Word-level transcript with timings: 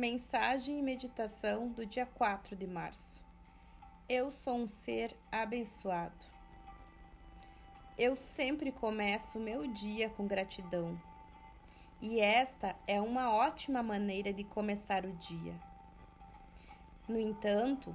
Mensagem 0.00 0.78
e 0.78 0.82
meditação 0.82 1.68
do 1.68 1.84
dia 1.84 2.06
4 2.06 2.56
de 2.56 2.66
março. 2.66 3.22
Eu 4.08 4.30
sou 4.30 4.56
um 4.56 4.66
ser 4.66 5.14
abençoado. 5.30 6.24
Eu 7.98 8.16
sempre 8.16 8.72
começo 8.72 9.38
meu 9.38 9.66
dia 9.66 10.08
com 10.08 10.26
gratidão. 10.26 10.98
E 12.00 12.18
esta 12.18 12.74
é 12.86 12.98
uma 12.98 13.30
ótima 13.30 13.82
maneira 13.82 14.32
de 14.32 14.42
começar 14.42 15.04
o 15.04 15.12
dia. 15.12 15.54
No 17.06 17.20
entanto, 17.20 17.94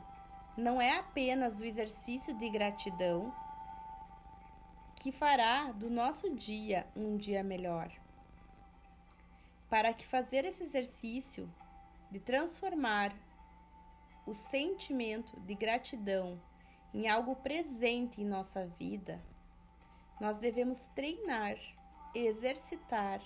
não 0.56 0.80
é 0.80 1.00
apenas 1.00 1.60
o 1.60 1.66
exercício 1.66 2.36
de 2.36 2.48
gratidão 2.52 3.34
que 4.98 5.12
fará 5.12 5.72
do 5.72 5.90
nosso 5.90 6.30
dia 6.36 6.86
um 6.96 7.18
dia 7.18 7.42
melhor. 7.42 7.90
Para 9.68 9.92
que 9.92 10.06
fazer 10.06 10.46
esse 10.46 10.62
exercício 10.62 11.52
de 12.12 12.20
transformar 12.20 13.14
o 14.26 14.34
sentimento 14.34 15.40
de 15.42 15.54
gratidão 15.54 16.40
em 16.94 17.08
algo 17.08 17.36
presente 17.36 18.22
em 18.22 18.26
nossa 18.26 18.66
vida, 18.80 19.22
nós 20.20 20.38
devemos 20.38 20.86
treinar, 20.96 21.58
exercitar, 22.14 23.20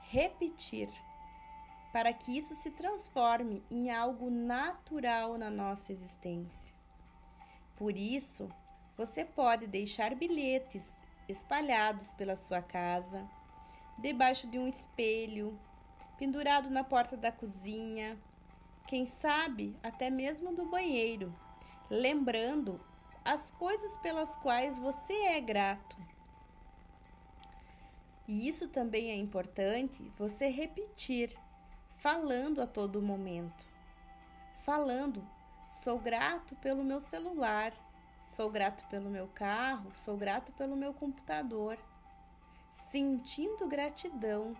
repetir, 0.00 0.88
para 1.92 2.12
que 2.12 2.36
isso 2.36 2.54
se 2.54 2.70
transforme 2.70 3.64
em 3.70 3.90
algo 3.90 4.30
natural 4.30 5.36
na 5.36 5.50
nossa 5.50 5.92
existência. 5.92 6.76
Por 7.76 7.96
isso, 7.96 8.48
você 8.96 9.24
pode 9.24 9.66
deixar 9.66 10.14
bilhetes 10.14 11.00
espalhados 11.28 12.12
pela 12.12 12.36
sua 12.36 12.62
casa, 12.62 13.28
debaixo 13.98 14.46
de 14.46 14.58
um 14.58 14.66
espelho, 14.66 15.58
pendurado 16.18 16.68
na 16.68 16.82
porta 16.82 17.16
da 17.16 17.30
cozinha, 17.30 18.18
quem 18.86 19.06
sabe 19.06 19.76
até 19.82 20.10
mesmo 20.10 20.52
do 20.52 20.66
banheiro, 20.66 21.34
lembrando 21.88 22.80
as 23.24 23.50
coisas 23.52 23.96
pelas 23.98 24.36
quais 24.36 24.78
você 24.78 25.12
é 25.12 25.40
grato. 25.40 25.96
E 28.26 28.48
isso 28.48 28.68
também 28.68 29.10
é 29.10 29.16
importante 29.16 30.12
você 30.18 30.48
repetir, 30.48 31.34
falando 31.98 32.60
a 32.60 32.66
todo 32.66 33.00
momento. 33.00 33.64
Falando, 34.64 35.26
sou 35.70 35.98
grato 35.98 36.56
pelo 36.56 36.84
meu 36.84 37.00
celular, 37.00 37.72
sou 38.20 38.50
grato 38.50 38.84
pelo 38.88 39.08
meu 39.08 39.28
carro, 39.28 39.90
sou 39.94 40.16
grato 40.16 40.52
pelo 40.52 40.76
meu 40.76 40.92
computador. 40.92 41.78
Sentindo 42.72 43.66
gratidão 43.66 44.56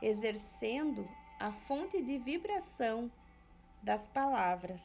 exercendo 0.00 1.08
a 1.38 1.50
fonte 1.50 2.02
de 2.02 2.18
vibração 2.18 3.10
das 3.82 4.08
palavras. 4.08 4.82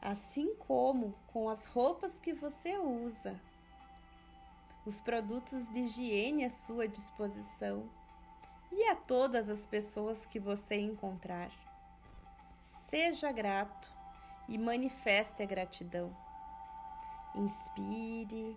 Assim 0.00 0.54
como 0.56 1.14
com 1.28 1.48
as 1.48 1.64
roupas 1.64 2.18
que 2.18 2.32
você 2.32 2.76
usa, 2.78 3.40
os 4.84 5.00
produtos 5.00 5.68
de 5.68 5.80
higiene 5.80 6.44
à 6.44 6.50
sua 6.50 6.88
disposição 6.88 7.88
e 8.72 8.84
a 8.88 8.96
todas 8.96 9.48
as 9.48 9.64
pessoas 9.64 10.26
que 10.26 10.40
você 10.40 10.76
encontrar. 10.76 11.50
Seja 12.88 13.30
grato 13.30 13.92
e 14.48 14.58
manifeste 14.58 15.42
a 15.42 15.46
gratidão. 15.46 16.14
Inspire, 17.34 18.56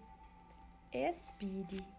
expire. 0.91 1.95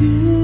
You 0.00 0.37